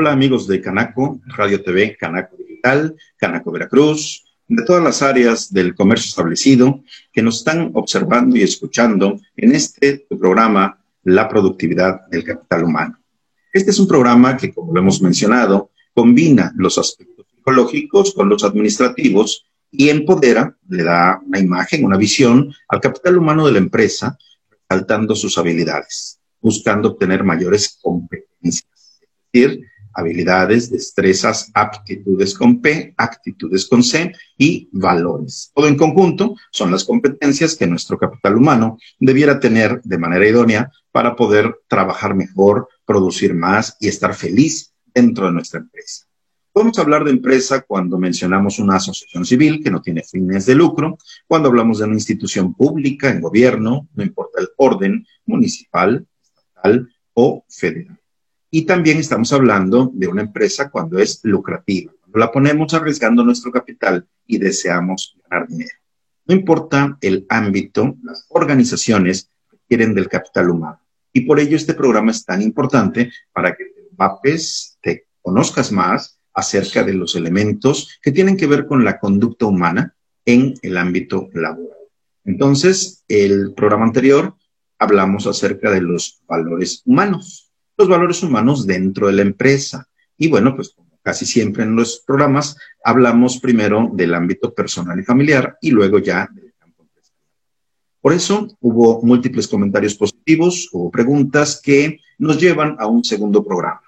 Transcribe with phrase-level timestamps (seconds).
[0.00, 5.74] Hola amigos de Canaco, Radio TV, Canaco Digital, Canaco Veracruz, de todas las áreas del
[5.74, 12.62] comercio establecido que nos están observando y escuchando en este programa La productividad del capital
[12.62, 12.96] humano.
[13.52, 18.44] Este es un programa que, como lo hemos mencionado, combina los aspectos psicológicos con los
[18.44, 24.16] administrativos y empodera, le da una imagen, una visión al capital humano de la empresa,
[24.48, 28.68] resaltando sus habilidades, buscando obtener mayores competencias.
[29.32, 35.50] Es decir, habilidades, destrezas, aptitudes con P, actitudes con C y valores.
[35.54, 40.70] Todo en conjunto son las competencias que nuestro capital humano debiera tener de manera idónea
[40.92, 46.08] para poder trabajar mejor, producir más y estar feliz dentro de nuestra empresa.
[46.52, 50.98] Podemos hablar de empresa cuando mencionamos una asociación civil que no tiene fines de lucro,
[51.26, 57.44] cuando hablamos de una institución pública, en gobierno, no importa el orden, municipal, estatal o
[57.48, 57.97] federal.
[58.50, 63.52] Y también estamos hablando de una empresa cuando es lucrativa, cuando la ponemos arriesgando nuestro
[63.52, 65.76] capital y deseamos ganar dinero.
[66.26, 70.80] No importa el ámbito, las organizaciones requieren del capital humano.
[71.12, 76.18] Y por ello este programa es tan importante para que te mapes, te conozcas más
[76.32, 81.28] acerca de los elementos que tienen que ver con la conducta humana en el ámbito
[81.32, 81.76] laboral.
[82.24, 84.34] Entonces, el programa anterior
[84.78, 87.47] hablamos acerca de los valores humanos
[87.78, 89.88] los valores humanos dentro de la empresa.
[90.16, 95.56] Y bueno, pues casi siempre en los programas, hablamos primero del ámbito personal y familiar
[95.62, 97.22] y luego ya del campo empresarial.
[98.00, 103.80] Por eso hubo múltiples comentarios positivos, o preguntas que nos llevan a un segundo programa.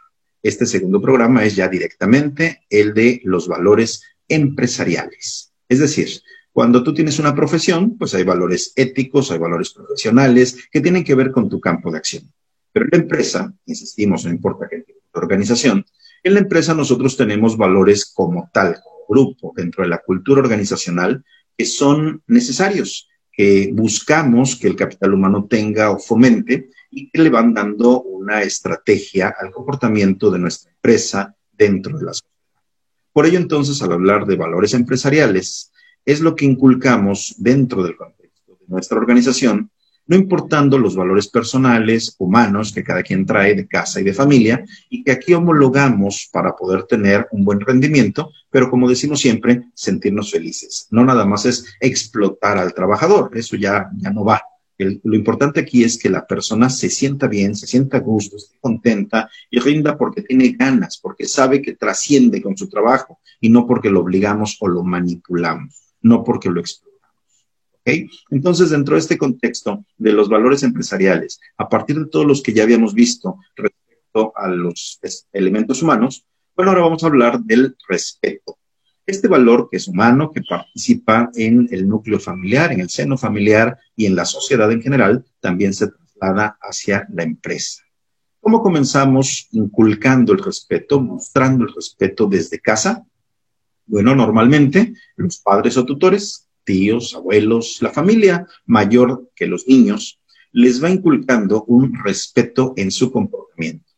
[0.42, 5.52] Este segundo programa es ya directamente el de los valores empresariales.
[5.68, 6.08] Es decir,
[6.52, 11.14] cuando tú tienes una profesión, pues hay valores éticos, hay valores profesionales que tienen que
[11.14, 12.32] ver con tu campo de acción.
[12.72, 15.84] Pero en la empresa, insistimos, no importa qué tipo de organización,
[16.22, 21.24] en la empresa nosotros tenemos valores como tal, como grupo, dentro de la cultura organizacional,
[21.56, 27.30] que son necesarios, que buscamos que el capital humano tenga o fomente y que le
[27.30, 32.30] van dando una estrategia al comportamiento de nuestra empresa dentro de la sociedad.
[33.12, 35.72] Por ello, entonces, al hablar de valores empresariales,
[36.04, 39.70] es lo que inculcamos dentro del contexto de nuestra organización
[40.10, 44.64] no importando los valores personales, humanos que cada quien trae de casa y de familia,
[44.88, 50.32] y que aquí homologamos para poder tener un buen rendimiento, pero como decimos siempre, sentirnos
[50.32, 50.88] felices.
[50.90, 54.42] No nada más es explotar al trabajador, eso ya, ya no va.
[54.78, 58.58] lo importante aquí es que la persona se sienta bien, se sienta a gusto, esté
[58.60, 63.64] contenta y rinda porque tiene ganas, porque sabe que trasciende con su trabajo y no
[63.64, 66.89] porque lo obligamos o lo manipulamos, no porque lo explotamos.
[67.84, 72.52] Entonces, dentro de este contexto de los valores empresariales, a partir de todos los que
[72.52, 75.00] ya habíamos visto respecto a los
[75.32, 76.24] elementos humanos,
[76.54, 78.58] bueno, ahora vamos a hablar del respeto.
[79.06, 83.78] Este valor que es humano, que participa en el núcleo familiar, en el seno familiar
[83.96, 87.82] y en la sociedad en general, también se traslada hacia la empresa.
[88.40, 93.04] ¿Cómo comenzamos inculcando el respeto, mostrando el respeto desde casa?
[93.86, 100.20] Bueno, normalmente los padres o tutores tíos, abuelos, la familia mayor que los niños,
[100.52, 103.92] les va inculcando un respeto en su comportamiento,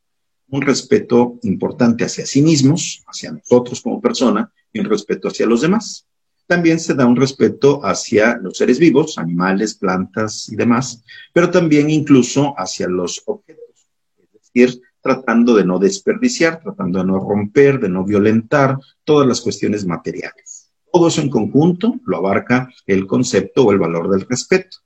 [0.49, 5.63] un respeto importante hacia sí mismos, hacia nosotros como persona y un respeto hacia los
[5.63, 6.07] demás.
[6.47, 11.03] También se da un respeto hacia los seres vivos, animales, plantas y demás,
[11.33, 17.19] pero también incluso hacia los objetos, es decir, tratando de no desperdiciar, tratando de no
[17.19, 20.62] romper, de no violentar todas las cuestiones materiales.
[20.93, 24.79] Todo eso en conjunto lo abarca el concepto o el valor del respeto.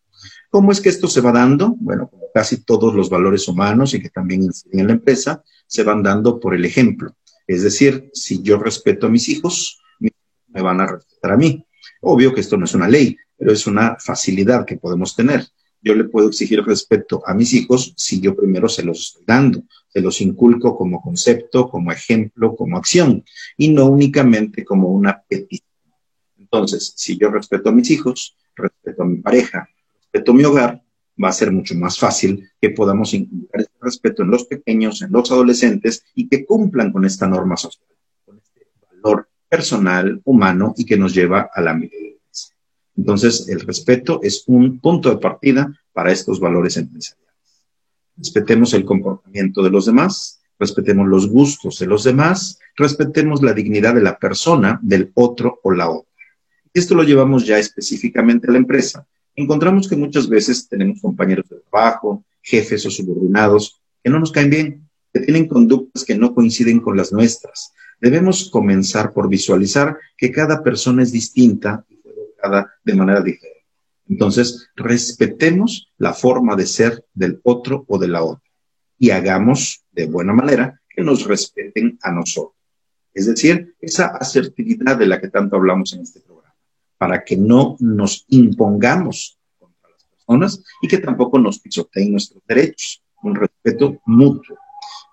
[0.51, 1.75] ¿Cómo es que esto se va dando?
[1.81, 6.03] Bueno, como casi todos los valores humanos y que también en la empresa, se van
[6.05, 7.17] dando por el ejemplo.
[7.47, 11.67] Es decir, si yo respeto a mis hijos, me van a respetar a mí.
[12.01, 15.47] Obvio que esto no es una ley, pero es una facilidad que podemos tener.
[15.83, 19.65] Yo le puedo exigir respeto a mis hijos si yo primero se los estoy dando,
[19.89, 23.25] se los inculco como concepto, como ejemplo, como acción,
[23.57, 25.67] y no únicamente como una petición
[26.57, 29.69] entonces, si yo respeto a mis hijos, respeto a mi pareja,
[30.01, 30.83] respeto a mi hogar,
[31.23, 35.13] va a ser mucho más fácil que podamos inculcar este respeto en los pequeños, en
[35.13, 37.89] los adolescentes y que cumplan con esta norma social,
[38.25, 42.07] con este valor personal, humano y que nos lleva a la medida.
[42.97, 47.27] Entonces, el respeto es un punto de partida para estos valores empresariales.
[48.17, 53.95] Respetemos el comportamiento de los demás, respetemos los gustos de los demás, respetemos la dignidad
[53.95, 56.11] de la persona, del otro o la otra.
[56.77, 59.07] Esto lo llevamos ya específicamente a la empresa.
[59.35, 64.51] Encontramos que muchas veces tenemos compañeros de trabajo, jefes o subordinados que no nos caen
[64.51, 67.73] bien, que tienen conductas que no coinciden con las nuestras.
[67.99, 73.65] Debemos comenzar por visualizar que cada persona es distinta y fue educada de manera diferente.
[74.11, 78.51] Entonces, respetemos la forma de ser del otro o de la otra
[78.99, 82.55] y hagamos de buena manera que nos respeten a nosotros.
[83.15, 86.36] Es decir, esa asertividad de la que tanto hablamos en este programa,
[86.99, 93.03] para que no nos impongamos contra las personas y que tampoco nos pisoteen nuestros derechos,
[93.23, 94.57] un respeto mutuo.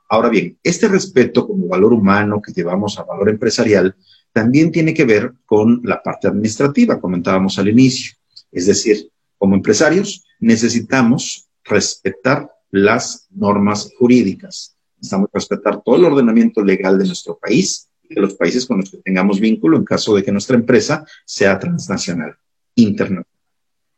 [0.09, 3.95] Ahora bien, este respeto como valor humano que llevamos a valor empresarial
[4.31, 8.13] también tiene que ver con la parte administrativa, comentábamos al inicio.
[8.51, 14.75] Es decir, como empresarios necesitamos respetar las normas jurídicas.
[14.97, 18.97] Necesitamos respetar todo el ordenamiento legal de nuestro país de los países con los que
[18.97, 22.35] tengamos vínculo en caso de que nuestra empresa sea transnacional,
[22.75, 23.27] internacional.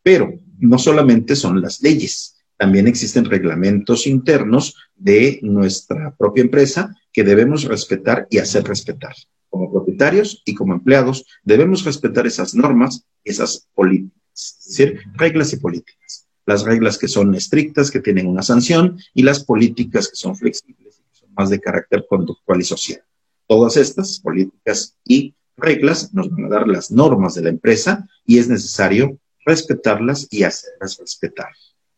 [0.03, 7.23] Pero no solamente son las leyes, también existen reglamentos internos de nuestra propia empresa que
[7.23, 9.15] debemos respetar y hacer respetar.
[9.49, 15.57] Como propietarios y como empleados debemos respetar esas normas, esas políticas es decir, reglas y
[15.57, 16.27] políticas.
[16.45, 20.97] Las reglas que son estrictas, que tienen una sanción, y las políticas que son flexibles
[20.97, 23.01] que son más de carácter conductual y social.
[23.47, 28.39] Todas estas políticas y reglas nos van a dar las normas de la empresa y
[28.39, 31.49] es necesario respetarlas y hacerlas respetar.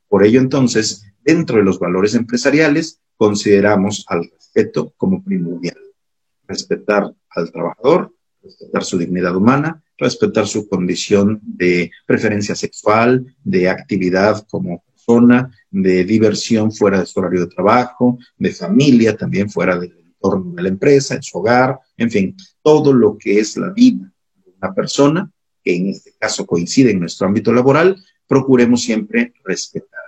[0.09, 5.77] Por ello, entonces, dentro de los valores empresariales, consideramos al respeto como primordial.
[6.47, 14.45] Respetar al trabajador, respetar su dignidad humana, respetar su condición de preferencia sexual, de actividad
[14.49, 20.06] como persona, de diversión fuera de su horario de trabajo, de familia también fuera del
[20.17, 24.11] entorno de la empresa, en su hogar, en fin, todo lo que es la vida
[24.35, 25.31] de una persona,
[25.63, 27.95] que en este caso coincide en nuestro ámbito laboral,
[28.27, 30.01] procuremos siempre respetar.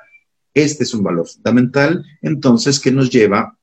[0.54, 3.58] Este es un valor fundamental, entonces, que nos lleva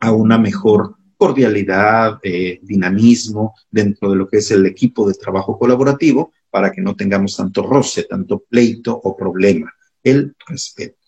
[0.00, 5.58] a una mejor cordialidad, eh, dinamismo dentro de lo que es el equipo de trabajo
[5.58, 9.72] colaborativo para que no tengamos tanto roce, tanto pleito o problema.
[10.02, 10.98] El respeto.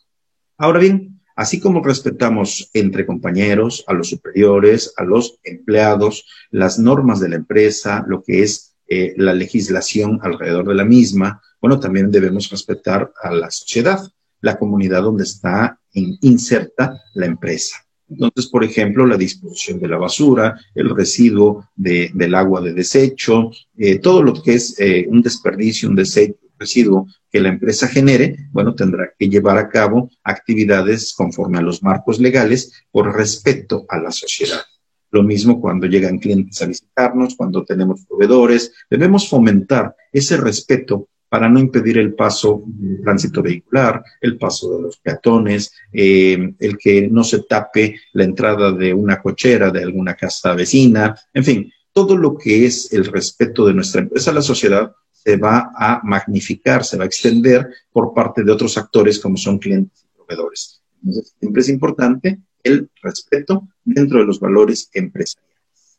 [0.58, 7.20] Ahora bien, así como respetamos entre compañeros, a los superiores, a los empleados, las normas
[7.20, 12.10] de la empresa, lo que es eh, la legislación alrededor de la misma, bueno, también
[12.10, 14.00] debemos respetar a la sociedad,
[14.40, 17.76] la comunidad donde está inserta la empresa.
[18.08, 23.98] Entonces, por ejemplo, la disposición de la basura, el residuo del agua de desecho, eh,
[23.98, 28.74] todo lo que es eh, un desperdicio, un desecho, residuo que la empresa genere, bueno,
[28.74, 34.10] tendrá que llevar a cabo actividades conforme a los marcos legales por respeto a la
[34.10, 34.62] sociedad.
[35.10, 41.48] Lo mismo cuando llegan clientes a visitarnos, cuando tenemos proveedores, debemos fomentar ese respeto para
[41.48, 47.08] no impedir el paso del tránsito vehicular, el paso de los peatones, eh, el que
[47.08, 52.16] no se tape la entrada de una cochera de alguna casa vecina, en fin, todo
[52.16, 54.92] lo que es el respeto de nuestra empresa a la sociedad
[55.26, 59.58] se va a magnificar, se va a extender por parte de otros actores como son
[59.58, 60.80] clientes y proveedores.
[61.02, 65.98] Entonces, siempre es importante el respeto dentro de los valores empresariales.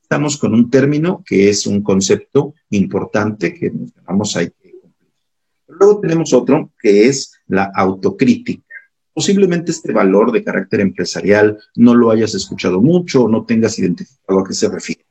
[0.00, 4.50] Estamos con un término que es un concepto importante que mencionamos ahí
[5.68, 8.74] Luego tenemos otro que es la autocrítica.
[9.12, 14.40] Posiblemente este valor de carácter empresarial no lo hayas escuchado mucho o no tengas identificado
[14.40, 15.04] a qué se refiere.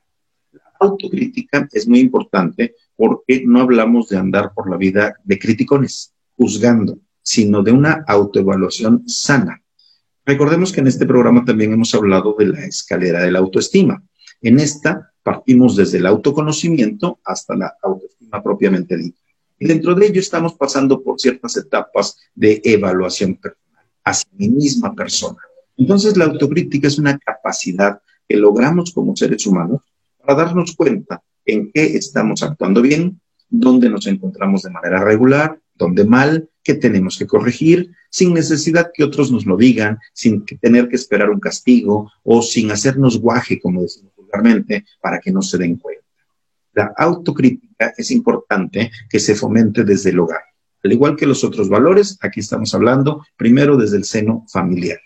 [0.51, 6.13] La autocrítica es muy importante porque no hablamos de andar por la vida de criticones,
[6.38, 9.60] juzgando, sino de una autoevaluación sana.
[10.24, 14.03] Recordemos que en este programa también hemos hablado de la escalera de la autoestima.
[14.43, 19.24] En esta partimos desde el autoconocimiento hasta la autoestima propiamente dicha.
[19.58, 24.93] Y dentro de ello estamos pasando por ciertas etapas de evaluación personal, hacia mi misma
[24.93, 25.39] persona.
[25.75, 29.81] Entonces la autocrítica es una capacidad que logramos como seres humanos
[30.20, 33.19] para darnos cuenta en qué estamos actuando bien,
[33.50, 39.03] dónde nos encontramos de manera regular, dónde mal, qué tenemos que corregir, sin necesidad que
[39.03, 43.81] otros nos lo digan, sin tener que esperar un castigo o sin hacernos guaje, como
[43.81, 46.05] decimos vulgarmente, para que no se den cuenta.
[46.74, 50.41] La autocrítica es importante que se fomente desde el hogar.
[50.83, 55.00] Al igual que los otros valores, aquí estamos hablando primero desde el seno familiar.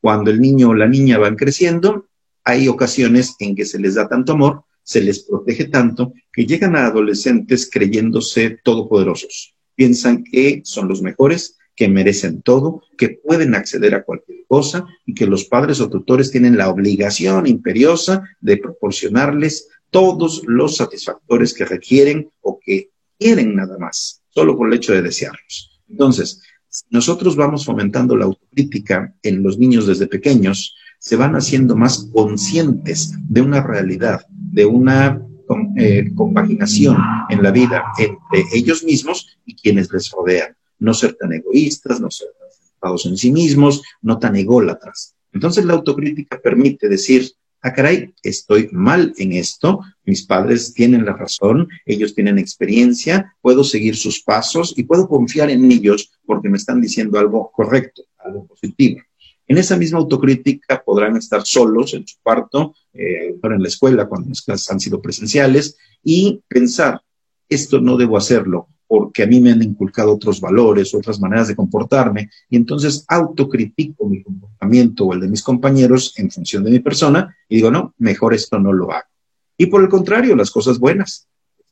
[0.00, 2.08] Cuando el niño o la niña van creciendo,
[2.44, 6.76] hay ocasiones en que se les da tanto amor, se les protege tanto, que llegan
[6.76, 9.56] a adolescentes creyéndose todopoderosos.
[9.74, 15.12] Piensan que son los mejores, que merecen todo, que pueden acceder a cualquier cosa y
[15.12, 21.64] que los padres o tutores tienen la obligación imperiosa de proporcionarles todos los satisfactores que
[21.64, 25.80] requieren o que quieren nada más, solo por el hecho de desearlos.
[25.90, 26.42] Entonces,
[26.90, 33.14] nosotros vamos fomentando la autocrítica en los niños desde pequeños, se van haciendo más conscientes
[33.28, 34.26] de una realidad,
[34.56, 35.22] de una
[35.76, 36.96] eh, compaginación
[37.28, 40.56] en la vida entre ellos mismos y quienes les rodean.
[40.78, 45.14] No ser tan egoístas, no ser tan centrados en sí mismos, no tan ególatras.
[45.34, 51.12] Entonces la autocrítica permite decir, ah, caray, estoy mal en esto, mis padres tienen la
[51.12, 56.56] razón, ellos tienen experiencia, puedo seguir sus pasos y puedo confiar en ellos porque me
[56.56, 59.02] están diciendo algo correcto, algo positivo.
[59.46, 64.28] En esa misma autocrítica podrán estar solos en su cuarto, eh, en la escuela, cuando
[64.28, 67.00] las clases han sido presenciales, y pensar,
[67.48, 71.56] esto no debo hacerlo, porque a mí me han inculcado otros valores, otras maneras de
[71.56, 76.78] comportarme, y entonces autocritico mi comportamiento o el de mis compañeros en función de mi
[76.80, 79.08] persona y digo, no, mejor esto no lo hago.
[79.58, 81.26] Y por el contrario, las cosas bueas.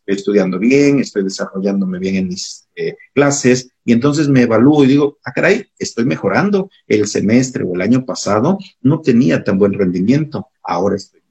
[0.07, 4.89] Estoy estudiando bien, estoy desarrollándome bien en mis eh, clases, y entonces me evalúo y
[4.89, 6.71] digo, ah, caray, estoy mejorando.
[6.87, 11.25] El semestre o el año pasado no tenía tan buen rendimiento, ahora estoy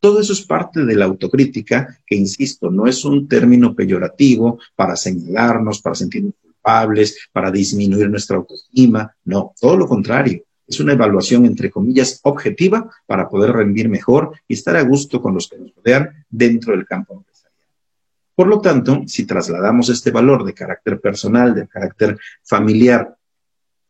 [0.00, 4.96] todo eso es parte de la autocrítica, que insisto, no es un término peyorativo para
[4.96, 9.14] señalarnos, para sentirnos culpables, para disminuir nuestra autoestima.
[9.24, 10.42] No, todo lo contrario.
[10.66, 15.34] Es una evaluación, entre comillas, objetiva para poder rendir mejor y estar a gusto con
[15.34, 17.22] los que nos rodean dentro del campo.
[18.40, 23.14] Por lo tanto, si trasladamos este valor de carácter personal, de carácter familiar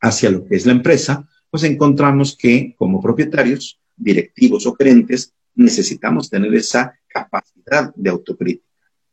[0.00, 6.28] hacia lo que es la empresa, pues encontramos que como propietarios, directivos o gerentes, necesitamos
[6.28, 8.66] tener esa capacidad de autocrítica.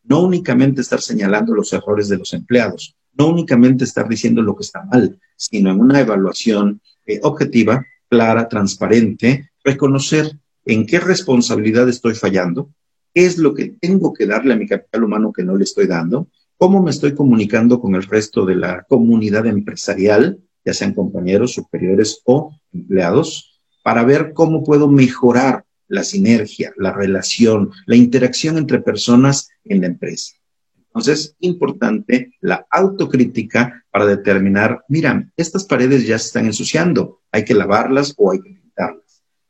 [0.06, 4.64] No únicamente estar señalando los errores de los empleados, no únicamente estar diciendo lo que
[4.64, 10.32] está mal, sino en una evaluación eh, objetiva, clara, transparente, reconocer
[10.66, 12.72] en qué responsabilidad estoy fallando,
[13.18, 15.88] qué es lo que tengo que darle a mi capital humano que no le estoy
[15.88, 21.54] dando, cómo me estoy comunicando con el resto de la comunidad empresarial, ya sean compañeros,
[21.54, 28.82] superiores o empleados, para ver cómo puedo mejorar la sinergia, la relación, la interacción entre
[28.82, 30.34] personas en la empresa.
[30.78, 37.56] Entonces, importante la autocrítica para determinar, mira, estas paredes ya se están ensuciando, hay que
[37.56, 38.57] lavarlas o hay que.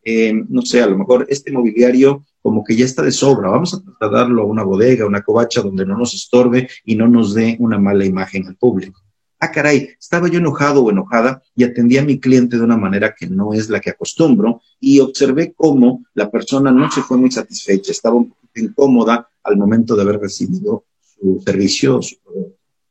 [0.09, 3.73] Eh, no sé, a lo mejor este mobiliario como que ya está de sobra, vamos
[3.73, 7.57] a trasladarlo a una bodega, una covacha donde no nos estorbe y no nos dé
[7.59, 9.01] una mala imagen al público.
[9.37, 13.13] Ah, caray, estaba yo enojado o enojada y atendí a mi cliente de una manera
[13.13, 17.29] que no es la que acostumbro y observé cómo la persona no se fue muy
[17.29, 22.15] satisfecha, estaba un incómoda al momento de haber recibido su servicio su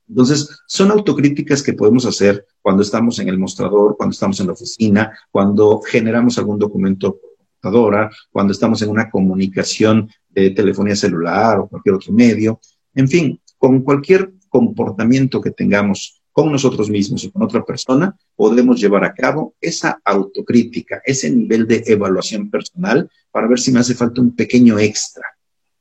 [0.08, 4.52] Entonces, son autocríticas que podemos hacer cuando estamos en el mostrador, cuando estamos en la
[4.52, 11.58] oficina, cuando generamos algún documento por computadora, cuando estamos en una comunicación de telefonía celular
[11.58, 12.60] o cualquier otro medio.
[12.94, 18.78] En fin, con cualquier comportamiento que tengamos con nosotros mismos y con otra persona, podemos
[18.78, 23.94] llevar a cabo esa autocrítica, ese nivel de evaluación personal para ver si me hace
[23.94, 25.24] falta un pequeño extra.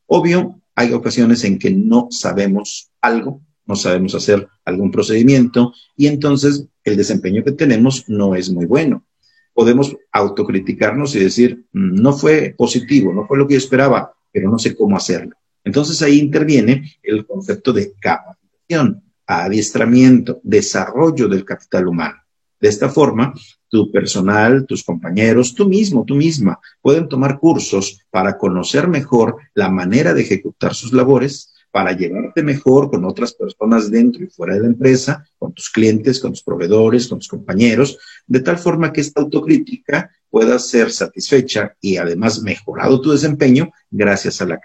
[0.05, 6.67] Obvio, hay ocasiones en que no sabemos algo, no sabemos hacer algún procedimiento y entonces
[6.83, 9.05] el desempeño que tenemos no es muy bueno.
[9.53, 14.49] Podemos autocriticarnos y decir, mm, no fue positivo, no fue lo que yo esperaba, pero
[14.49, 15.35] no sé cómo hacerlo.
[15.63, 22.15] Entonces ahí interviene el concepto de capacitación adiestramiento, desarrollo del capital humano.
[22.59, 23.33] De esta forma,
[23.69, 29.69] tu personal, tus compañeros, tú mismo, tú misma, pueden tomar cursos para conocer mejor la
[29.69, 34.61] manera de ejecutar sus labores, para llevarte mejor con otras personas dentro y fuera de
[34.61, 39.01] la empresa, con tus clientes, con tus proveedores, con tus compañeros, de tal forma que
[39.01, 44.57] esta autocrítica pueda ser satisfecha y además mejorado tu desempeño gracias a la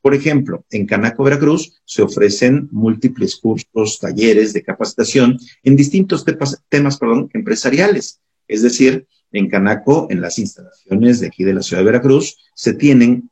[0.00, 6.24] por ejemplo, en Canaco, Veracruz, se ofrecen múltiples cursos, talleres de capacitación en distintos
[6.68, 7.00] temas,
[7.32, 8.20] empresariales.
[8.46, 12.74] Es decir, en Canaco, en las instalaciones de aquí de la ciudad de Veracruz, se
[12.74, 13.30] tienen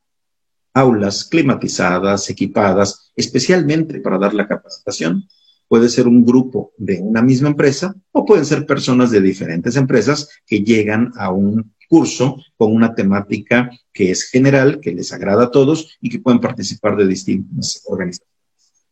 [0.73, 5.27] aulas climatizadas, equipadas, especialmente para dar la capacitación.
[5.67, 10.29] Puede ser un grupo de una misma empresa o pueden ser personas de diferentes empresas
[10.45, 15.51] que llegan a un curso con una temática que es general, que les agrada a
[15.51, 18.31] todos y que pueden participar de distintas organizaciones.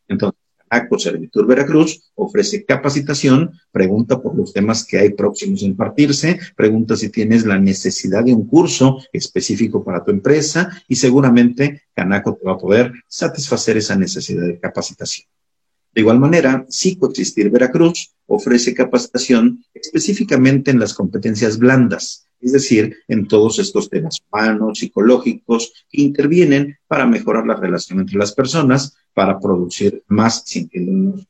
[0.08, 6.40] Entonces, ACO Servitur Veracruz ofrece capacitación, pregunta por los temas que hay próximos a impartirse,
[6.56, 12.36] pregunta si tienes la necesidad de un curso específico para tu empresa y seguramente Canaco
[12.36, 15.28] te va a poder satisfacer esa necesidad de capacitación.
[15.94, 23.28] De igual manera, Psicoexistir Veracruz ofrece capacitación específicamente en las competencias blandas, es decir, en
[23.28, 29.40] todos estos temas humanos, psicológicos, que intervienen para mejorar la relación entre las personas, para
[29.40, 31.28] producir más sintiéndonos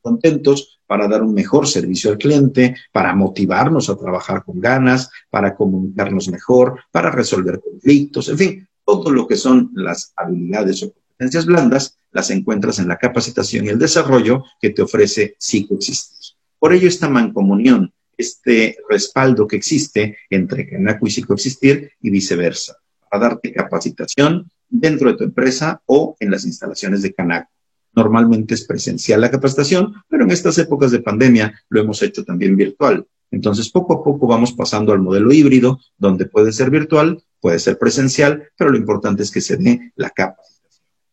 [0.00, 5.54] contentos, para dar un mejor servicio al cliente, para motivarnos a trabajar con ganas, para
[5.54, 11.46] comunicarnos mejor, para resolver conflictos, en fin, todo lo que son las habilidades o competencias
[11.46, 16.36] blandas las encuentras en la capacitación y el desarrollo que te ofrece Psicoexistir.
[16.58, 22.76] Por ello, esta mancomunión, este respaldo que existe entre Canaco y Psicoexistir y viceversa,
[23.10, 27.50] para darte capacitación dentro de tu empresa o en las instalaciones de Canaco.
[27.94, 32.56] Normalmente es presencial la capacitación, pero en estas épocas de pandemia lo hemos hecho también
[32.56, 33.06] virtual.
[33.30, 37.78] Entonces, poco a poco vamos pasando al modelo híbrido, donde puede ser virtual, puede ser
[37.78, 40.51] presencial, pero lo importante es que se dé la capacitación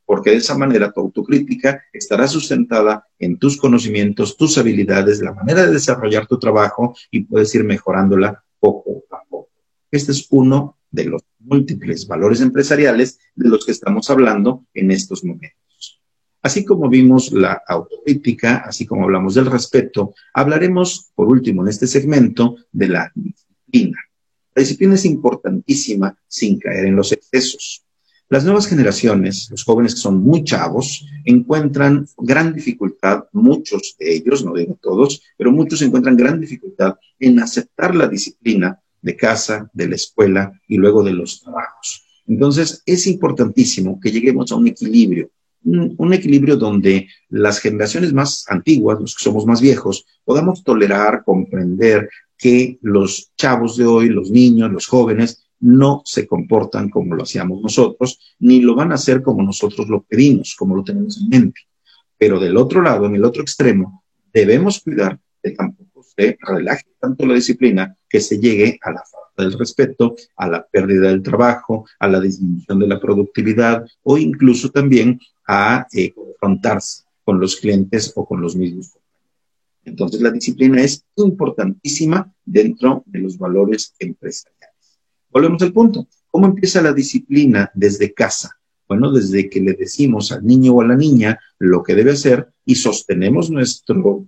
[0.09, 5.63] porque de esa manera tu autocrítica estará sustentada en tus conocimientos, tus habilidades, la manera
[5.63, 9.51] de desarrollar tu trabajo y puedes ir mejorándola poco a poco.
[9.91, 15.23] Este es uno de los múltiples valores empresariales de los que estamos hablando en estos
[15.23, 16.01] momentos.
[16.41, 21.85] Así como vimos la autocrítica, así como hablamos del respeto, hablaremos por último en este
[21.85, 23.99] segmento de la disciplina.
[24.55, 27.85] La disciplina es importantísima sin caer en los excesos.
[28.31, 34.45] Las nuevas generaciones, los jóvenes que son muy chavos, encuentran gran dificultad, muchos de ellos,
[34.45, 39.89] no digo todos, pero muchos encuentran gran dificultad en aceptar la disciplina de casa, de
[39.89, 42.05] la escuela y luego de los trabajos.
[42.27, 45.31] Entonces, es importantísimo que lleguemos a un equilibrio,
[45.63, 51.23] un, un, equilibrio donde las generaciones más antiguas, los que somos más viejos, podamos tolerar,
[51.23, 52.07] comprender
[52.37, 57.61] que los chavos de hoy, los niños, los jóvenes, no se comportan como lo hacíamos
[57.61, 61.61] nosotros, ni lo van a hacer como nosotros lo pedimos, como lo tenemos en mente.
[62.17, 67.25] Pero del otro lado, en el otro extremo, debemos cuidar de tampoco se relaje tanto
[67.25, 71.85] la disciplina que se llegue a la falta del respeto, a la pérdida del trabajo,
[71.99, 78.11] a la disminución de la productividad o incluso también a eh, confrontarse con los clientes
[78.15, 78.91] o con los mismos.
[79.85, 84.58] Entonces, la disciplina es importantísima dentro de los valores empresariales.
[85.31, 86.07] Volvemos al punto.
[86.27, 88.59] ¿Cómo empieza la disciplina desde casa?
[88.87, 92.49] Bueno, desde que le decimos al niño o a la niña lo que debe hacer
[92.65, 94.25] y sostenemos nuestro,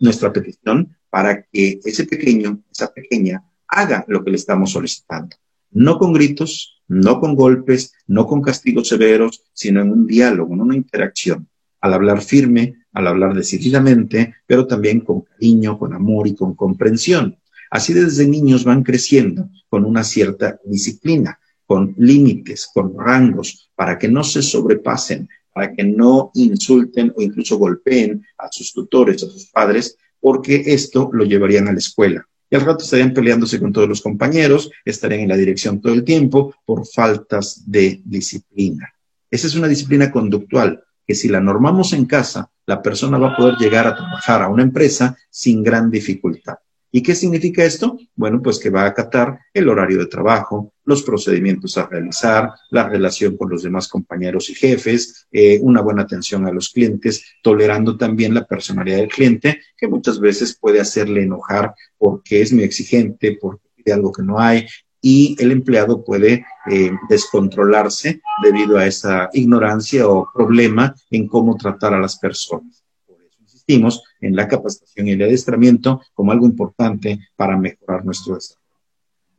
[0.00, 5.36] nuestra petición para que ese pequeño, esa pequeña, haga lo que le estamos solicitando.
[5.70, 10.60] No con gritos, no con golpes, no con castigos severos, sino en un diálogo, en
[10.60, 11.48] una interacción.
[11.80, 17.37] Al hablar firme, al hablar decididamente, pero también con cariño, con amor y con comprensión.
[17.70, 24.08] Así desde niños van creciendo con una cierta disciplina, con límites, con rangos, para que
[24.08, 29.46] no se sobrepasen, para que no insulten o incluso golpeen a sus tutores, a sus
[29.46, 32.26] padres, porque esto lo llevarían a la escuela.
[32.50, 36.04] Y al rato estarían peleándose con todos los compañeros, estarían en la dirección todo el
[36.04, 38.92] tiempo por faltas de disciplina.
[39.30, 43.36] Esa es una disciplina conductual que si la normamos en casa, la persona va a
[43.36, 46.56] poder llegar a trabajar a una empresa sin gran dificultad.
[46.90, 47.98] ¿Y qué significa esto?
[48.14, 52.88] Bueno, pues que va a acatar el horario de trabajo, los procedimientos a realizar, la
[52.88, 57.98] relación con los demás compañeros y jefes, eh, una buena atención a los clientes, tolerando
[57.98, 63.36] también la personalidad del cliente, que muchas veces puede hacerle enojar porque es muy exigente,
[63.38, 64.66] porque pide algo que no hay,
[65.02, 71.92] y el empleado puede eh, descontrolarse debido a esa ignorancia o problema en cómo tratar
[71.92, 72.82] a las personas
[73.68, 78.66] en la capacitación y el adiestramiento como algo importante para mejorar nuestro desarrollo.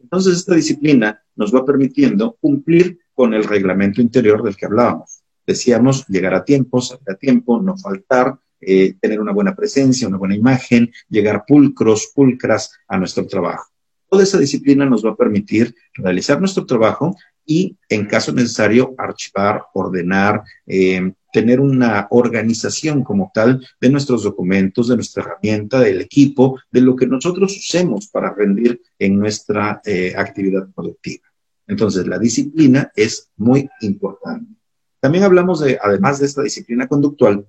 [0.01, 5.21] Entonces, esta disciplina nos va permitiendo cumplir con el reglamento interior del que hablábamos.
[5.45, 10.17] Decíamos llegar a tiempo, salir a tiempo, no faltar, eh, tener una buena presencia, una
[10.17, 13.65] buena imagen, llegar pulcros, pulcras a nuestro trabajo.
[14.09, 17.15] Toda esa disciplina nos va a permitir realizar nuestro trabajo
[17.45, 24.87] y, en caso necesario, archivar, ordenar, eh, tener una organización como tal de nuestros documentos,
[24.87, 30.13] de nuestra herramienta, del equipo, de lo que nosotros usemos para rendir en nuestra eh,
[30.17, 31.27] actividad productiva.
[31.67, 34.51] Entonces, la disciplina es muy importante.
[34.99, 37.45] También hablamos de, además de esta disciplina conductual,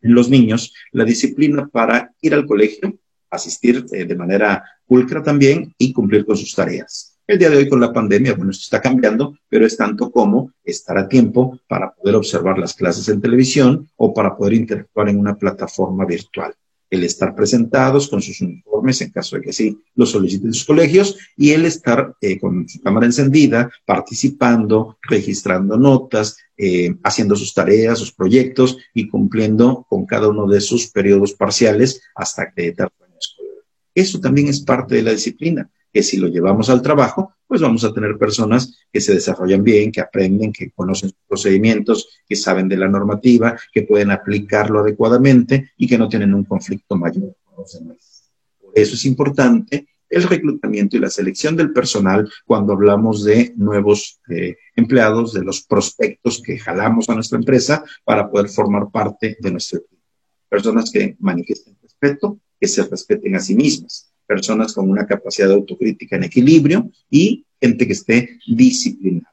[0.00, 2.98] en los niños, la disciplina para ir al colegio,
[3.30, 7.17] asistir eh, de manera pulcra también y cumplir con sus tareas.
[7.28, 10.50] El día de hoy con la pandemia, bueno, esto está cambiando, pero es tanto como
[10.64, 15.18] estar a tiempo para poder observar las clases en televisión o para poder interactuar en
[15.18, 16.54] una plataforma virtual.
[16.88, 21.18] El estar presentados con sus uniformes, en caso de que sí lo soliciten sus colegios,
[21.36, 27.98] y el estar eh, con su cámara encendida, participando, registrando notas, eh, haciendo sus tareas,
[27.98, 33.64] sus proyectos y cumpliendo con cada uno de sus periodos parciales hasta que termine escolar.
[33.94, 37.82] Eso también es parte de la disciplina que si lo llevamos al trabajo, pues vamos
[37.84, 42.68] a tener personas que se desarrollan bien, que aprenden, que conocen sus procedimientos, que saben
[42.68, 47.56] de la normativa, que pueden aplicarlo adecuadamente y que no tienen un conflicto mayor con
[47.58, 48.30] los demás.
[48.60, 54.20] Por eso es importante el reclutamiento y la selección del personal cuando hablamos de nuevos
[54.30, 59.50] eh, empleados, de los prospectos que jalamos a nuestra empresa para poder formar parte de
[59.50, 60.02] nuestro equipo.
[60.48, 65.54] Personas que manifiesten respeto, que se respeten a sí mismas, personas con una capacidad de
[65.54, 69.32] autocrítica en equilibrio y gente que esté disciplinada.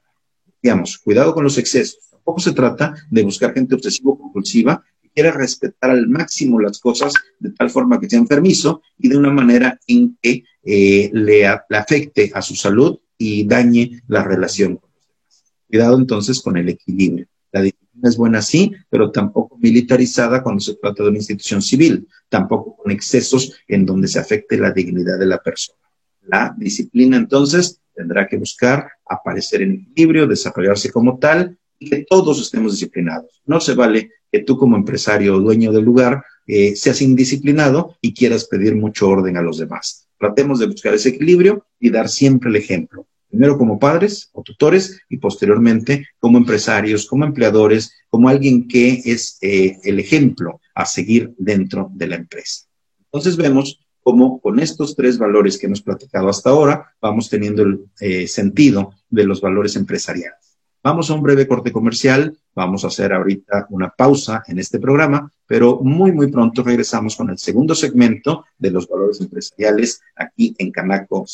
[0.62, 2.08] Digamos, cuidado con los excesos.
[2.10, 7.50] Tampoco se trata de buscar gente obsesivo-compulsiva que quiera respetar al máximo las cosas de
[7.50, 12.32] tal forma que sea enfermizo y de una manera en que eh, le, le afecte
[12.34, 15.44] a su salud y dañe la relación con los demás.
[15.68, 17.26] Cuidado entonces con el equilibrio.
[17.52, 22.06] La disciplina es buena, sí, pero tampoco militarizada cuando se trata de una institución civil,
[22.28, 25.80] tampoco con excesos en donde se afecte la dignidad de la persona.
[26.22, 32.40] La disciplina entonces tendrá que buscar aparecer en equilibrio, desarrollarse como tal y que todos
[32.40, 33.42] estemos disciplinados.
[33.44, 38.14] No se vale que tú como empresario o dueño del lugar eh, seas indisciplinado y
[38.14, 40.08] quieras pedir mucho orden a los demás.
[40.18, 43.06] Tratemos de buscar ese equilibrio y dar siempre el ejemplo.
[43.28, 49.38] Primero como padres o tutores y posteriormente como empresarios, como empleadores, como alguien que es
[49.40, 52.66] eh, el ejemplo a seguir dentro de la empresa.
[53.04, 57.86] Entonces vemos cómo con estos tres valores que hemos platicado hasta ahora vamos teniendo el
[58.00, 60.46] eh, sentido de los valores empresariales.
[60.86, 65.28] Vamos a un breve corte comercial, vamos a hacer ahorita una pausa en este programa,
[65.44, 70.70] pero muy, muy pronto regresamos con el segundo segmento de los valores empresariales aquí en
[70.70, 71.26] Canaco.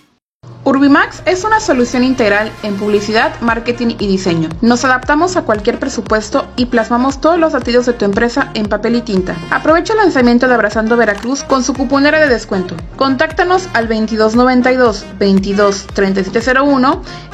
[0.66, 4.50] Urbimax es una solución integral en publicidad, marketing y diseño.
[4.62, 8.96] Nos adaptamos a cualquier presupuesto y plasmamos todos los latidos de tu empresa en papel
[8.96, 9.36] y tinta.
[9.52, 12.76] Aprovecha el lanzamiento de Abrazando Veracruz con su cuponera de descuento.
[12.96, 15.86] Contáctanos al 2292 22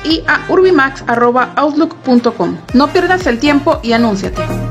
[0.04, 2.58] y a urbimax.outlook.com.
[2.74, 4.71] No pierdas el tiempo y anúnciate.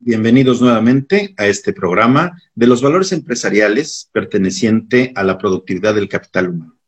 [0.00, 6.50] Bienvenidos nuevamente a este programa de los valores empresariales perteneciente a la productividad del capital
[6.50, 6.78] humano.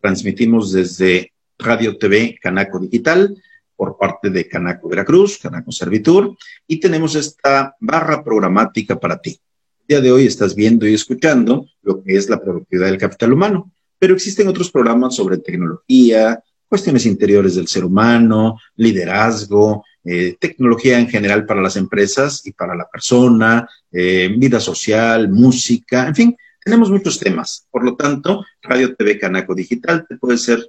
[0.00, 3.36] Transmitimos desde Radio TV Canaco Digital
[3.74, 6.36] por parte de Canaco Veracruz, Canaco Servitur,
[6.68, 9.40] y tenemos esta barra programática para ti.
[9.80, 13.32] El día de hoy estás viendo y escuchando lo que es la productividad del capital
[13.32, 20.98] humano, pero existen otros programas sobre tecnología, cuestiones interiores del ser humano, liderazgo, eh, tecnología
[20.98, 26.36] en general para las empresas y para la persona, eh, vida social, música, en fin,
[26.64, 27.68] tenemos muchos temas.
[27.70, 30.68] Por lo tanto, Radio TV Canaco Digital te puede ser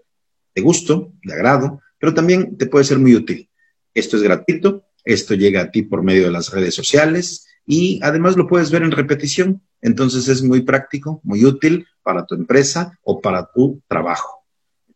[0.53, 3.49] de gusto, de agrado, pero también te puede ser muy útil.
[3.95, 8.37] Esto es gratuito, esto llega a ti por medio de las redes sociales y además
[8.37, 9.63] lo puedes ver en repetición.
[9.81, 14.40] Entonces es muy práctico, muy útil para tu empresa o para tu trabajo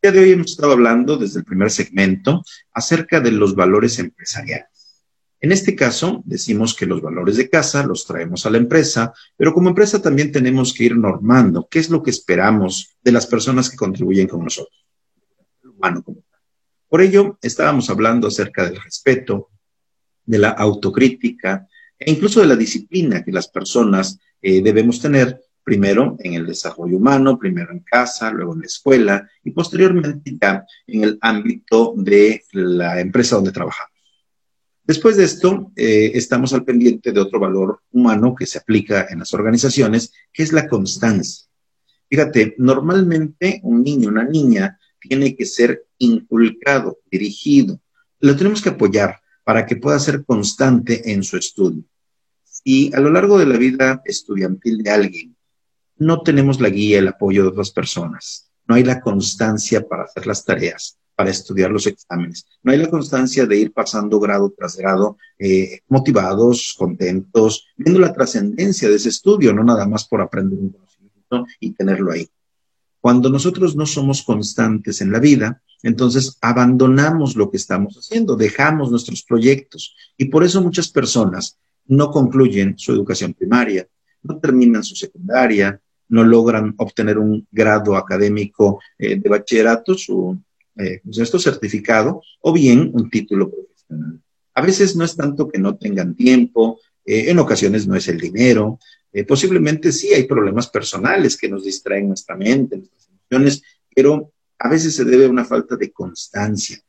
[0.02, 5.04] día de hoy hemos estado hablando desde el primer segmento acerca de los valores empresariales.
[5.40, 9.54] En este caso, decimos que los valores de casa los traemos a la empresa, pero
[9.54, 13.70] como empresa también tenemos que ir normando qué es lo que esperamos de las personas
[13.70, 14.86] que contribuyen con nosotros.
[16.88, 19.50] Por ello, estábamos hablando acerca del respeto,
[20.26, 21.68] de la autocrítica
[22.00, 26.96] e incluso de la disciplina que las personas eh, debemos tener primero en el desarrollo
[26.96, 32.44] humano, primero en casa, luego en la escuela y posteriormente ya en el ámbito de
[32.54, 33.92] la empresa donde trabajamos.
[34.84, 39.20] Después de esto, eh, estamos al pendiente de otro valor humano que se aplica en
[39.20, 41.48] las organizaciones, que es la constancia.
[42.08, 47.82] Fíjate, normalmente un niño, una niña, tiene que ser inculcado, dirigido.
[48.20, 51.84] Lo tenemos que apoyar para que pueda ser constante en su estudio.
[52.64, 55.35] Y a lo largo de la vida estudiantil de alguien,
[55.98, 58.52] no tenemos la guía, el apoyo de otras personas.
[58.68, 62.46] No hay la constancia para hacer las tareas para estudiar los exámenes.
[62.62, 68.14] No hay la constancia de ir pasando grado tras grado, eh, motivados, contentos, viendo la
[68.14, 72.28] trascendencia de ese estudio, no nada más por aprender un conocimiento y tenerlo ahí.
[73.00, 78.90] Cuando nosotros no somos constantes en la vida, entonces abandonamos lo que estamos haciendo, dejamos
[78.90, 83.88] nuestros proyectos y por eso muchas personas no concluyen su educación primaria,
[84.24, 90.38] no terminan su secundaria, no logran obtener un grado académico eh, de bachillerato, su
[90.78, 91.02] eh,
[91.40, 94.22] certificado o bien un título profesional.
[94.54, 98.20] A veces no es tanto que no tengan tiempo, eh, en ocasiones no es el
[98.20, 98.80] dinero,
[99.12, 103.62] eh, posiblemente sí hay problemas personales que nos distraen nuestra mente, nuestras emociones,
[103.96, 106.82] pero a veces se debe a una falta de constancia,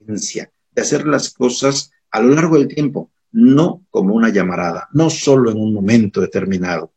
[0.00, 5.10] de de hacer las cosas a lo largo del tiempo, no como una llamarada, no
[5.10, 6.92] solo en un momento determinado.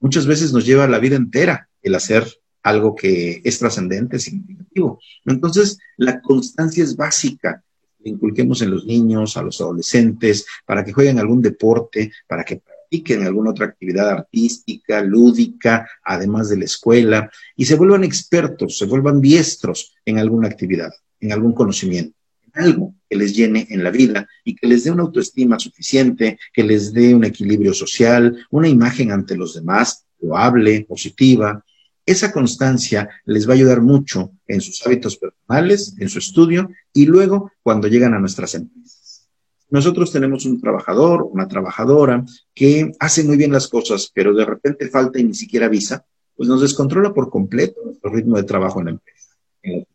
[0.00, 2.26] Muchas veces nos lleva la vida entera el hacer
[2.62, 4.98] algo que es trascendente, significativo.
[5.24, 7.62] Entonces, la constancia es básica.
[8.02, 12.56] que inculquemos en los niños, a los adolescentes, para que jueguen algún deporte, para que
[12.56, 18.86] practiquen alguna otra actividad artística, lúdica, además de la escuela, y se vuelvan expertos, se
[18.86, 22.15] vuelvan diestros en alguna actividad, en algún conocimiento, en
[22.56, 26.64] algo que les llene en la vida y que les dé una autoestima suficiente, que
[26.64, 31.64] les dé un equilibrio social, una imagen ante los demás, loable, positiva,
[32.06, 37.06] esa constancia les va a ayudar mucho en sus hábitos personales, en su estudio y
[37.06, 39.28] luego cuando llegan a nuestras empresas.
[39.68, 44.88] Nosotros tenemos un trabajador, una trabajadora que hace muy bien las cosas, pero de repente
[44.88, 48.84] falta y ni siquiera avisa, pues nos descontrola por completo nuestro ritmo de trabajo en
[48.84, 49.86] la empresa.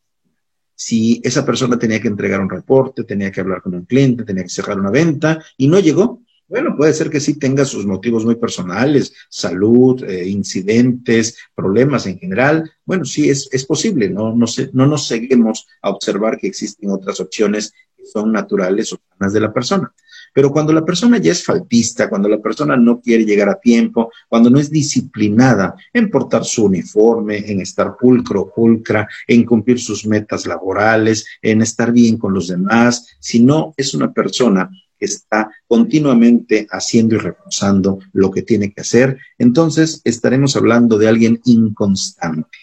[0.83, 4.41] Si esa persona tenía que entregar un reporte, tenía que hablar con un cliente, tenía
[4.41, 8.25] que cerrar una venta y no llegó, bueno, puede ser que sí tenga sus motivos
[8.25, 12.71] muy personales, salud, eh, incidentes, problemas en general.
[12.83, 17.19] Bueno, sí, es, es posible, no, no, no nos seguimos a observar que existen otras
[17.19, 19.93] opciones que son naturales o sanas de la persona.
[20.33, 24.11] Pero cuando la persona ya es faltista, cuando la persona no quiere llegar a tiempo,
[24.27, 30.05] cuando no es disciplinada en portar su uniforme, en estar pulcro, pulcra, en cumplir sus
[30.05, 34.69] metas laborales, en estar bien con los demás, si no es una persona
[35.05, 41.41] está continuamente haciendo y reforzando lo que tiene que hacer, entonces estaremos hablando de alguien
[41.45, 42.57] inconstante.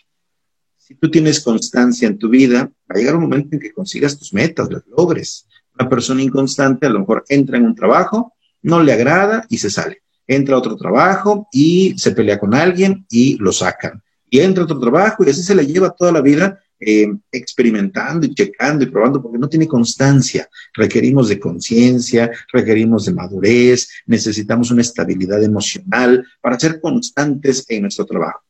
[0.76, 4.18] Si tú tienes constancia en tu vida, va a llegar un momento en que consigas
[4.18, 5.46] tus metas, las logres.
[5.78, 9.70] Una persona inconstante a lo mejor entra en un trabajo, no le agrada y se
[9.70, 10.02] sale.
[10.26, 14.02] Entra a otro trabajo y se pelea con alguien y lo sacan.
[14.28, 18.26] Y entra a otro trabajo y así se le lleva toda la vida eh, experimentando
[18.26, 20.48] y checando y probando porque no tiene constancia.
[20.74, 28.04] Requerimos de conciencia, requerimos de madurez, necesitamos una estabilidad emocional para ser constantes en nuestro
[28.04, 28.42] trabajo.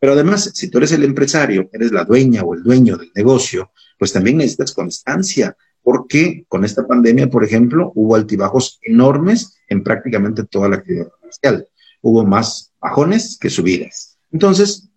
[0.00, 3.72] Pero además, si tú eres el empresario, eres la dueña o el dueño del negocio,
[3.98, 10.44] pues también necesitas constancia, porque con esta pandemia, por ejemplo, hubo altibajos enormes en prácticamente
[10.44, 11.66] toda la actividad comercial.
[12.00, 14.18] Hubo más bajones que subidas.
[14.30, 14.88] Entonces,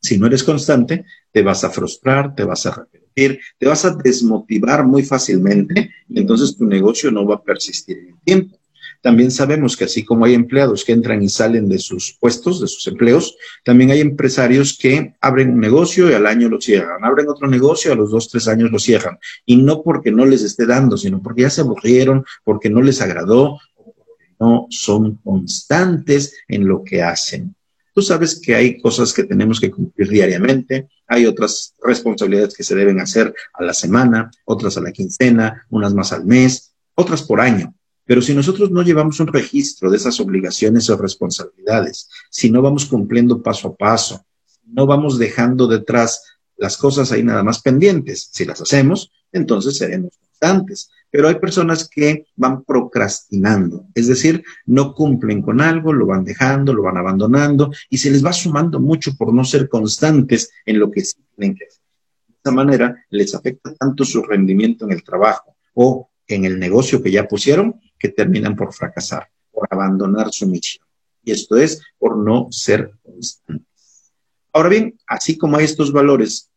[0.00, 3.94] si no eres constante, te vas a frustrar, te vas a arrepentir, te vas a
[3.94, 8.58] desmotivar muy fácilmente y entonces tu negocio no va a persistir en el tiempo.
[9.02, 12.68] También sabemos que así como hay empleados que entran y salen de sus puestos, de
[12.68, 17.28] sus empleos, también hay empresarios que abren un negocio y al año lo cierran, abren
[17.28, 19.18] otro negocio y a los dos, tres años lo cierran.
[19.44, 23.02] Y no porque no les esté dando, sino porque ya se aburrieron, porque no les
[23.02, 27.56] agradó, porque no son constantes en lo que hacen.
[27.94, 32.76] Tú sabes que hay cosas que tenemos que cumplir diariamente, hay otras responsabilidades que se
[32.76, 37.40] deben hacer a la semana, otras a la quincena, unas más al mes, otras por
[37.40, 37.74] año.
[38.04, 42.86] Pero si nosotros no llevamos un registro de esas obligaciones o responsabilidades, si no vamos
[42.86, 44.24] cumpliendo paso a paso,
[44.66, 46.22] no vamos dejando detrás
[46.56, 51.88] las cosas ahí nada más pendientes, si las hacemos, entonces seremos constantes pero hay personas
[51.88, 57.70] que van procrastinando, es decir, no cumplen con algo, lo van dejando, lo van abandonando
[57.90, 61.02] y se les va sumando mucho por no ser constantes en lo que
[61.36, 61.82] tienen que hacer.
[62.26, 67.02] De esta manera les afecta tanto su rendimiento en el trabajo o en el negocio
[67.02, 70.84] que ya pusieron que terminan por fracasar, por abandonar su misión.
[71.22, 74.12] Y esto es por no ser constantes.
[74.52, 76.50] Ahora bien, así como hay estos valores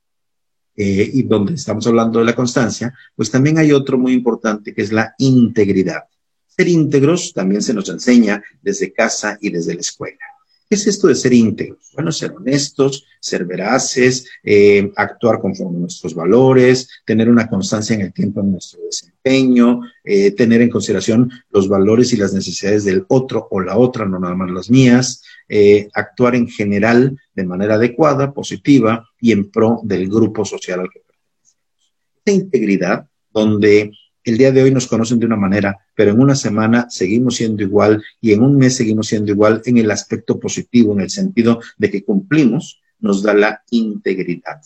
[0.75, 4.81] eh, y donde estamos hablando de la constancia, pues también hay otro muy importante que
[4.81, 6.05] es la integridad.
[6.47, 10.25] Ser íntegros también se nos enseña desde casa y desde la escuela.
[10.67, 11.91] ¿Qué es esto de ser íntegros?
[11.93, 18.01] Bueno, ser honestos, ser veraces, eh, actuar conforme a nuestros valores, tener una constancia en
[18.01, 23.05] el tiempo en nuestro desempeño, eh, tener en consideración los valores y las necesidades del
[23.09, 27.75] otro o la otra, no nada más las mías, eh, actuar en general de manera
[27.75, 31.93] adecuada, positiva y en pro del grupo social al que pertenecemos.
[32.17, 33.91] Esta integridad, donde
[34.25, 37.61] el día de hoy nos conocen de una manera, pero en una semana seguimos siendo
[37.61, 41.61] igual y en un mes seguimos siendo igual en el aspecto positivo, en el sentido
[41.77, 44.61] de que cumplimos, nos da la integridad.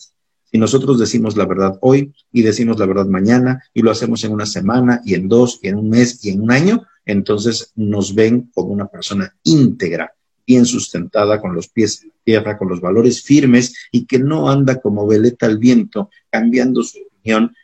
[0.50, 4.32] Si nosotros decimos la verdad hoy y decimos la verdad mañana y lo hacemos en
[4.32, 8.14] una semana y en dos y en un mes y en un año, entonces nos
[8.14, 10.14] ven como una persona íntegra,
[10.46, 14.50] bien sustentada, con los pies en la tierra, con los valores firmes y que no
[14.50, 17.09] anda como veleta al viento, cambiando su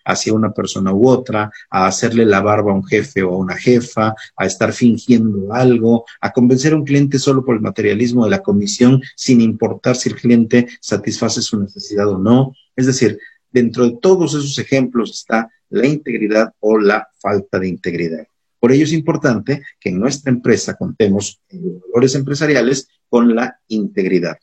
[0.04, 3.56] hacia una persona u otra, a hacerle la barba a un jefe o a una
[3.56, 8.30] jefa, a estar fingiendo algo, a convencer a un cliente solo por el materialismo de
[8.30, 12.52] la comisión sin importar si el cliente satisface su necesidad o no.
[12.74, 13.18] Es decir,
[13.50, 18.26] dentro de todos esos ejemplos está la integridad o la falta de integridad.
[18.60, 24.38] Por ello es importante que en nuestra empresa contemos en valores empresariales con la integridad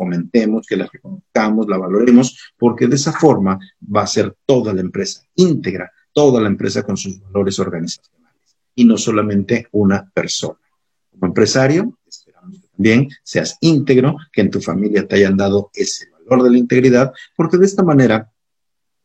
[0.00, 3.58] fomentemos, que la reconozcamos, la valoremos, porque de esa forma
[3.94, 8.86] va a ser toda la empresa íntegra, toda la empresa con sus valores organizacionales y
[8.86, 10.58] no solamente una persona.
[11.10, 16.06] Como empresario, esperamos que también seas íntegro, que en tu familia te hayan dado ese
[16.10, 18.30] valor de la integridad, porque de esta manera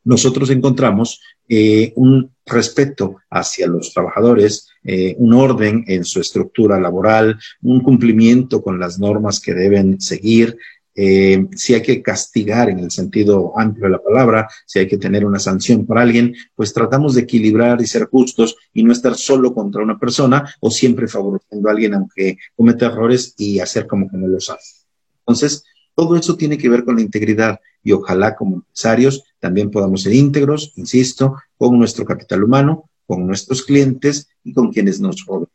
[0.05, 7.37] nosotros encontramos eh, un respeto hacia los trabajadores, eh, un orden en su estructura laboral,
[7.63, 10.57] un cumplimiento con las normas que deben seguir,
[10.95, 14.97] eh, si hay que castigar en el sentido amplio de la palabra, si hay que
[14.97, 19.15] tener una sanción para alguien, pues tratamos de equilibrar y ser justos y no estar
[19.15, 24.09] solo contra una persona o siempre favoreciendo a alguien aunque cometa errores y hacer como
[24.09, 24.85] que no los hace.
[25.19, 30.03] Entonces, todo eso tiene que ver con la integridad y ojalá como empresarios también podamos
[30.03, 35.54] ser íntegros, insisto, con nuestro capital humano, con nuestros clientes y con quienes nos rodean.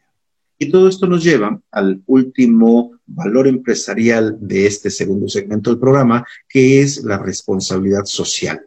[0.62, 6.26] Y todo esto nos lleva al último valor empresarial de este segundo segmento del programa,
[6.46, 8.60] que es la responsabilidad social.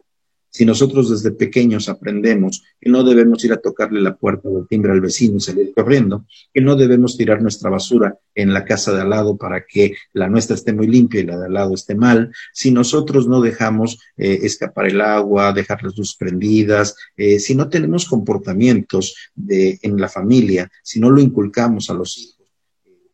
[0.54, 4.92] Si nosotros desde pequeños aprendemos que no debemos ir a tocarle la puerta o timbre
[4.92, 9.00] al vecino y salir corriendo, que no debemos tirar nuestra basura en la casa de
[9.00, 11.96] al lado para que la nuestra esté muy limpia y la de al lado esté
[11.96, 17.56] mal, si nosotros no dejamos eh, escapar el agua, dejar las luces prendidas, eh, si
[17.56, 22.43] no tenemos comportamientos de, en la familia, si no lo inculcamos a los hijos,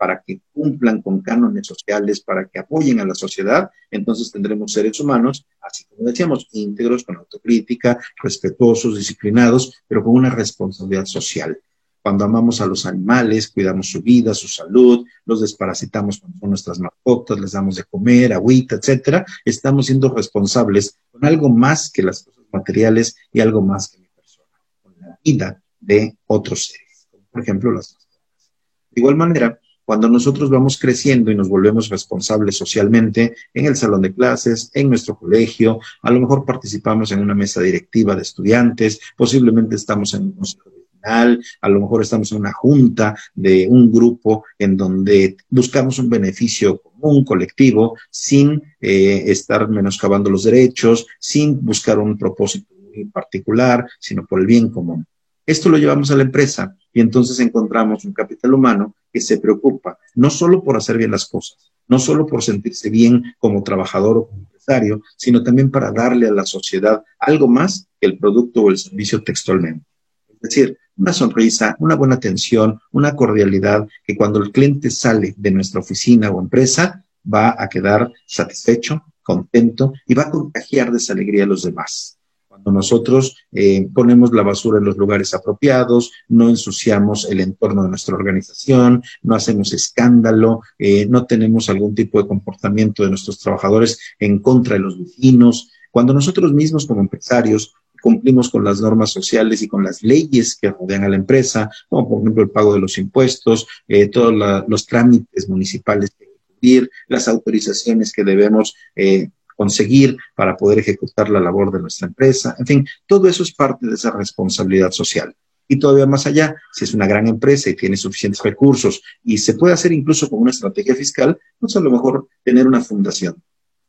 [0.00, 4.98] para que cumplan con cánones sociales, para que apoyen a la sociedad, entonces tendremos seres
[4.98, 11.60] humanos, así como decíamos, íntegros, con autocrítica, respetuosos, disciplinados, pero con una responsabilidad social.
[12.02, 17.38] Cuando amamos a los animales, cuidamos su vida, su salud, los desparasitamos con nuestras mascotas,
[17.38, 22.46] les damos de comer, agüita, etcétera, estamos siendo responsables con algo más que las cosas
[22.50, 24.48] materiales y algo más que mi persona,
[24.82, 28.50] con la vida de otros seres, por ejemplo las mascotas.
[28.92, 29.60] De igual manera,
[29.90, 34.88] cuando nosotros vamos creciendo y nos volvemos responsables socialmente en el salón de clases, en
[34.88, 40.32] nuestro colegio, a lo mejor participamos en una mesa directiva de estudiantes, posiblemente estamos en
[40.38, 40.46] un
[40.92, 46.08] final, a lo mejor estamos en una junta de un grupo en donde buscamos un
[46.08, 52.72] beneficio común, colectivo, sin eh, estar menoscabando los derechos, sin buscar un propósito
[53.12, 55.04] particular, sino por el bien común.
[55.44, 59.98] Esto lo llevamos a la empresa y entonces encontramos un capital humano que se preocupa
[60.14, 64.26] no solo por hacer bien las cosas, no solo por sentirse bien como trabajador o
[64.28, 68.70] como empresario, sino también para darle a la sociedad algo más que el producto o
[68.70, 69.84] el servicio textualmente.
[70.28, 75.50] Es decir, una sonrisa, una buena atención, una cordialidad que cuando el cliente sale de
[75.50, 81.12] nuestra oficina o empresa va a quedar satisfecho, contento y va a contagiar de esa
[81.12, 82.19] alegría a los demás
[82.62, 87.88] cuando nosotros eh, ponemos la basura en los lugares apropiados, no ensuciamos el entorno de
[87.88, 93.98] nuestra organización, no hacemos escándalo, eh, no tenemos algún tipo de comportamiento de nuestros trabajadores
[94.18, 95.70] en contra de los vecinos.
[95.90, 100.70] Cuando nosotros mismos como empresarios cumplimos con las normas sociales y con las leyes que
[100.70, 104.32] rodean a la empresa, como por ejemplo el pago de los impuestos, eh, todos
[104.66, 109.30] los trámites municipales que cumplir, las autorizaciones que debemos eh,
[109.60, 112.56] conseguir para poder ejecutar la labor de nuestra empresa.
[112.58, 115.36] En fin, todo eso es parte de esa responsabilidad social.
[115.68, 119.52] Y todavía más allá, si es una gran empresa y tiene suficientes recursos y se
[119.52, 123.34] puede hacer incluso con una estrategia fiscal, pues a lo mejor tener una fundación,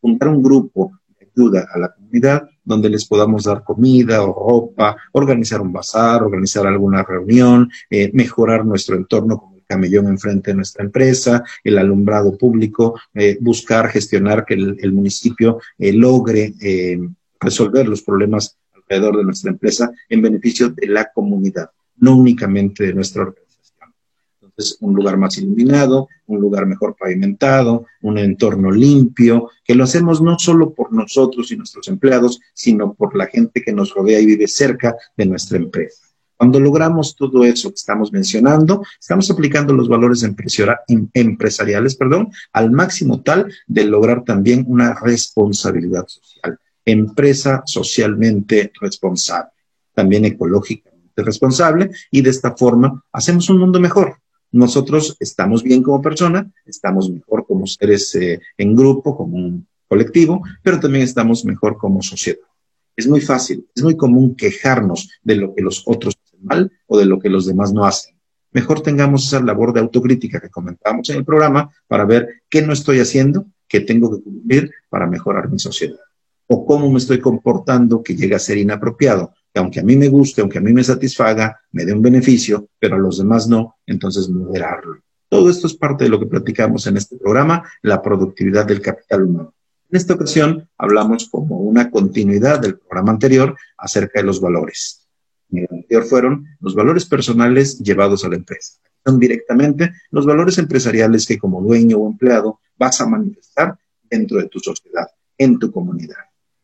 [0.01, 4.97] fundar un grupo de ayuda a la comunidad donde les podamos dar comida o ropa,
[5.13, 9.39] organizar un bazar, organizar alguna reunión, eh, mejorar nuestro entorno
[9.72, 15.93] camellón enfrente de nuestra empresa, el alumbrado público, eh, buscar gestionar que el, municipio eh,
[15.93, 16.53] logre
[17.39, 22.93] resolver los problemas alrededor de nuestra empresa en beneficio de la comunidad, no únicamente de
[22.93, 23.93] nuestra organización.
[24.41, 30.22] Entonces, un lugar más iluminado, un lugar mejor pavimentado, un entorno limpio, que lo hacemos
[30.22, 34.26] no solo por nosotros y nuestros empleados, sino por la gente que nos rodea y
[34.26, 36.11] vive cerca de nuestra empresa.
[36.42, 43.22] Cuando logramos todo eso que estamos mencionando, estamos aplicando los valores empresariales perdón, al máximo
[43.22, 49.52] tal de lograr también una responsabilidad social empresa socialmente responsable,
[49.94, 54.16] también ecológicamente responsable, y de esta forma hacemos un mundo mejor.
[54.52, 60.42] Nosotros estamos bien como persona, estamos mejor como seres eh, en grupo, como un colectivo,
[60.64, 62.39] pero también estamos mejor como sociedad.
[62.96, 67.06] Es muy fácil, es muy común quejarnos de lo que los otros mal o de
[67.06, 68.16] lo que los demás no hacen.
[68.52, 72.74] Mejor tengamos esa labor de autocrítica que comentábamos en el programa para ver qué no
[72.74, 76.00] estoy haciendo, qué tengo que cumplir para mejorar mi sociedad
[76.54, 80.10] o cómo me estoy comportando que llega a ser inapropiado, que aunque a mí me
[80.10, 83.78] guste, aunque a mí me satisfaga, me dé un beneficio, pero a los demás no,
[83.86, 85.02] entonces moderarlo.
[85.30, 89.24] Todo esto es parte de lo que platicamos en este programa, la productividad del capital
[89.24, 89.54] humano.
[89.89, 95.01] En esta ocasión hablamos como una continuidad del programa anterior acerca de los valores.
[95.60, 98.80] Anterior fueron los valores personales llevados a la empresa.
[99.06, 103.78] Son directamente los valores empresariales que como dueño o empleado vas a manifestar
[104.10, 106.18] dentro de tu sociedad, en tu comunidad.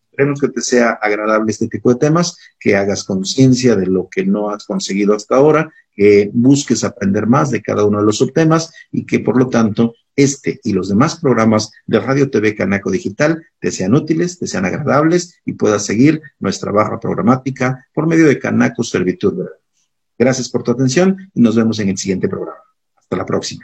[0.09, 4.25] Esperemos que te sea agradable este tipo de temas, que hagas conciencia de lo que
[4.25, 8.73] no has conseguido hasta ahora, que busques aprender más de cada uno de los subtemas
[8.91, 13.45] y que por lo tanto este y los demás programas de Radio TV Canaco Digital
[13.59, 18.39] te sean útiles, te sean agradables y puedas seguir nuestra barra programática por medio de
[18.39, 19.45] Canaco Servitud.
[20.17, 22.59] Gracias por tu atención y nos vemos en el siguiente programa.
[22.95, 23.63] Hasta la próxima.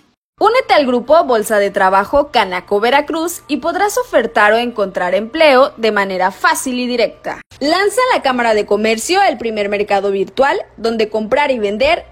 [0.43, 5.91] Únete al grupo Bolsa de Trabajo Canaco Veracruz y podrás ofertar o encontrar empleo de
[5.91, 7.41] manera fácil y directa.
[7.59, 12.07] Lanza la Cámara de Comercio el primer mercado virtual donde comprar y vender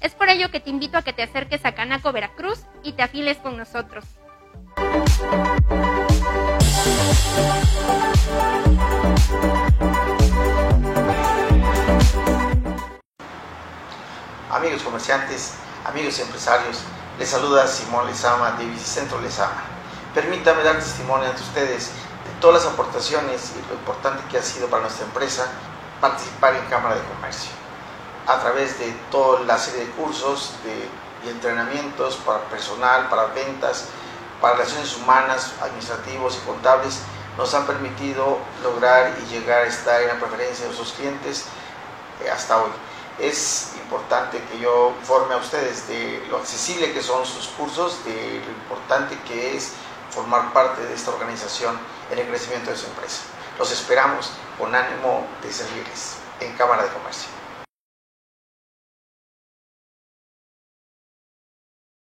[0.00, 3.02] Es por ello que te invito a que te acerques a Canaco Veracruz y te
[3.02, 4.04] afiles con nosotros.
[14.50, 15.54] amigos comerciantes,
[15.86, 16.82] amigos empresarios,
[17.18, 19.62] les saluda Simón Lezama de Bicicentro Lezama.
[20.14, 24.68] Permítame dar testimonio ante ustedes de todas las aportaciones y lo importante que ha sido
[24.68, 25.46] para nuestra empresa
[26.00, 27.52] participar en Cámara de Comercio.
[28.26, 30.52] A través de toda la serie de cursos
[31.24, 33.86] y entrenamientos para personal, para ventas,
[34.40, 37.00] para relaciones humanas, administrativos y contables,
[37.36, 41.44] nos han permitido lograr y llegar a estar en la preferencia de nuestros clientes
[42.24, 42.70] eh, hasta hoy.
[43.18, 48.42] Es importante que yo informe a ustedes de lo accesible que son sus cursos, de
[48.44, 49.72] lo importante que es
[50.10, 51.78] formar parte de esta organización
[52.10, 53.22] en el crecimiento de su empresa.
[53.58, 57.39] Los esperamos con ánimo de servirles en Cámara de Comercio.